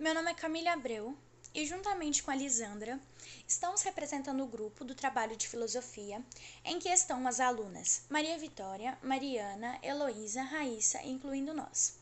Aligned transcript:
Meu 0.00 0.14
nome 0.14 0.30
é 0.30 0.34
Camila 0.34 0.72
Abreu 0.72 1.14
e, 1.54 1.66
juntamente 1.66 2.22
com 2.22 2.30
a 2.30 2.34
Lisandra, 2.34 2.98
estamos 3.46 3.82
representando 3.82 4.42
o 4.42 4.46
grupo 4.46 4.82
do 4.82 4.94
trabalho 4.94 5.36
de 5.36 5.46
filosofia 5.46 6.24
em 6.64 6.78
que 6.78 6.88
estão 6.88 7.26
as 7.28 7.38
alunas 7.38 8.00
Maria 8.08 8.38
Vitória, 8.38 8.96
Mariana, 9.02 9.78
Heloísa, 9.82 10.40
Raíssa, 10.40 11.02
incluindo 11.02 11.52
nós. 11.52 11.98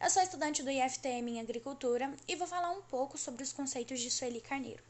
Eu 0.00 0.08
sou 0.08 0.22
estudante 0.22 0.62
do 0.62 0.70
IFTM 0.70 1.32
em 1.32 1.40
Agricultura 1.40 2.14
e 2.28 2.36
vou 2.36 2.46
falar 2.46 2.70
um 2.70 2.82
pouco 2.82 3.18
sobre 3.18 3.42
os 3.42 3.52
conceitos 3.52 3.98
de 3.98 4.08
Sueli 4.08 4.40
Carneiro. 4.40 4.84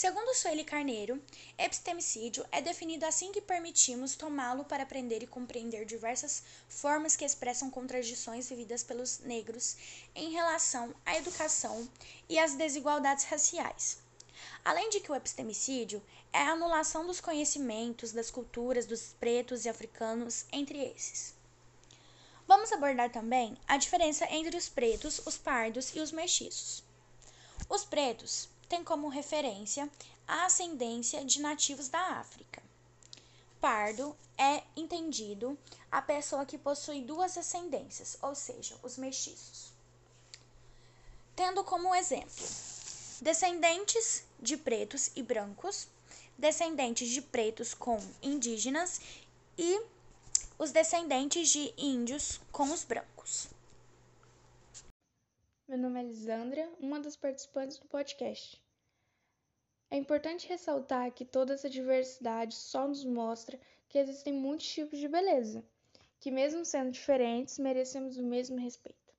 Segundo 0.00 0.32
Sueli 0.32 0.62
Carneiro, 0.62 1.20
epistemicídio 1.58 2.46
é 2.52 2.62
definido 2.62 3.04
assim 3.04 3.32
que 3.32 3.40
permitimos 3.40 4.14
tomá-lo 4.14 4.64
para 4.64 4.84
aprender 4.84 5.24
e 5.24 5.26
compreender 5.26 5.84
diversas 5.84 6.44
formas 6.68 7.16
que 7.16 7.24
expressam 7.24 7.68
contradições 7.68 8.48
vividas 8.48 8.84
pelos 8.84 9.18
negros 9.18 9.76
em 10.14 10.30
relação 10.30 10.94
à 11.04 11.16
educação 11.16 11.88
e 12.28 12.38
às 12.38 12.54
desigualdades 12.54 13.24
raciais. 13.24 13.98
Além 14.64 14.88
de 14.88 15.00
que 15.00 15.10
o 15.10 15.16
epistemicídio 15.16 16.00
é 16.32 16.42
a 16.42 16.52
anulação 16.52 17.04
dos 17.04 17.20
conhecimentos 17.20 18.12
das 18.12 18.30
culturas 18.30 18.86
dos 18.86 19.16
pretos 19.18 19.64
e 19.64 19.68
africanos 19.68 20.46
entre 20.52 20.78
esses. 20.78 21.34
Vamos 22.46 22.70
abordar 22.70 23.10
também 23.10 23.58
a 23.66 23.76
diferença 23.76 24.32
entre 24.32 24.56
os 24.56 24.68
pretos, 24.68 25.20
os 25.26 25.36
pardos 25.36 25.92
e 25.96 25.98
os 25.98 26.12
mestiços. 26.12 26.84
Os 27.68 27.84
pretos 27.84 28.48
tem 28.68 28.84
como 28.84 29.08
referência 29.08 29.88
a 30.26 30.44
ascendência 30.44 31.24
de 31.24 31.40
nativos 31.40 31.88
da 31.88 32.00
África. 32.18 32.62
Pardo 33.60 34.14
é 34.36 34.62
entendido 34.76 35.58
a 35.90 36.00
pessoa 36.00 36.46
que 36.46 36.58
possui 36.58 37.00
duas 37.00 37.36
ascendências, 37.36 38.18
ou 38.22 38.34
seja, 38.34 38.76
os 38.82 38.96
mestiços. 38.96 39.72
Tendo 41.34 41.64
como 41.64 41.94
exemplo 41.94 42.44
descendentes 43.20 44.22
de 44.38 44.56
pretos 44.56 45.10
e 45.16 45.22
brancos, 45.22 45.88
descendentes 46.36 47.08
de 47.08 47.20
pretos 47.20 47.74
com 47.74 48.00
indígenas 48.22 49.00
e 49.56 49.82
os 50.56 50.70
descendentes 50.70 51.48
de 51.48 51.72
índios 51.76 52.40
com 52.52 52.72
os 52.72 52.84
brancos. 52.84 53.48
Meu 55.68 55.76
nome 55.76 56.00
é 56.00 56.02
Lisandra, 56.02 56.66
uma 56.80 56.98
das 56.98 57.14
participantes 57.14 57.76
do 57.76 57.86
podcast. 57.88 58.58
É 59.90 59.98
importante 59.98 60.48
ressaltar 60.48 61.12
que 61.12 61.26
toda 61.26 61.52
essa 61.52 61.68
diversidade 61.68 62.54
só 62.54 62.88
nos 62.88 63.04
mostra 63.04 63.60
que 63.86 63.98
existem 63.98 64.32
muitos 64.32 64.66
tipos 64.66 64.98
de 64.98 65.06
beleza, 65.06 65.62
que, 66.20 66.30
mesmo 66.30 66.64
sendo 66.64 66.90
diferentes, 66.90 67.58
merecemos 67.58 68.16
o 68.16 68.22
mesmo 68.22 68.56
respeito, 68.56 69.12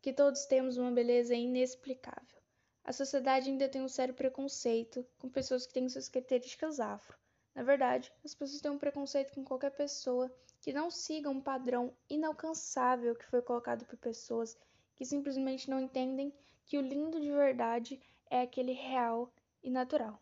que 0.00 0.12
todos 0.12 0.46
temos 0.46 0.76
uma 0.76 0.92
beleza 0.92 1.34
inexplicável. 1.34 2.40
A 2.84 2.92
sociedade 2.92 3.50
ainda 3.50 3.68
tem 3.68 3.82
um 3.82 3.88
sério 3.88 4.14
preconceito 4.14 5.04
com 5.18 5.28
pessoas 5.28 5.66
que 5.66 5.74
têm 5.74 5.88
suas 5.88 6.08
características 6.08 6.78
afro. 6.78 7.18
Na 7.52 7.64
verdade, 7.64 8.12
as 8.24 8.32
pessoas 8.32 8.60
têm 8.60 8.70
um 8.70 8.78
preconceito 8.78 9.32
com 9.32 9.42
qualquer 9.42 9.72
pessoa 9.72 10.32
que 10.60 10.72
não 10.72 10.88
siga 10.88 11.28
um 11.28 11.40
padrão 11.40 11.92
inalcançável 12.08 13.16
que 13.16 13.26
foi 13.26 13.42
colocado 13.42 13.84
por 13.86 13.96
pessoas 13.96 14.56
que 14.96 15.04
simplesmente 15.04 15.70
não 15.70 15.80
entendem 15.80 16.32
que 16.64 16.76
o 16.76 16.82
lindo 16.82 17.20
de 17.20 17.30
verdade 17.30 18.00
é 18.28 18.40
aquele 18.40 18.72
real 18.72 19.32
e 19.62 19.70
natural. 19.70 20.20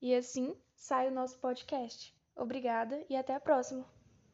E 0.00 0.14
assim 0.14 0.56
sai 0.74 1.08
o 1.08 1.14
nosso 1.14 1.38
podcast. 1.38 2.14
Obrigada 2.34 3.04
e 3.08 3.16
até 3.16 3.34
a 3.34 3.40
próxima! 3.40 3.95